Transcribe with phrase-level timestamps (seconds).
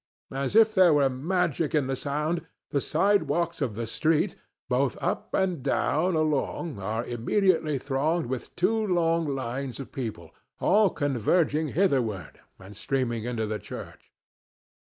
[0.33, 4.35] As if there were magic in the sound, the sidewalks of the street,
[4.67, 10.89] both up and down along, are immediately thronged with two long lines of people, all
[10.89, 14.11] converging hitherward and streaming into the church.